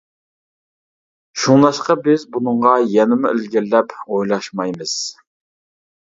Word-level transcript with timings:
شۇڭلاشقا 1.41 1.95
بىز 2.07 2.23
بۇنىڭغا 2.37 2.71
يەنىمۇ 2.93 3.33
ئىلگىرىلەپ 3.33 3.93
ئويلاشمايمىز. 4.07 4.95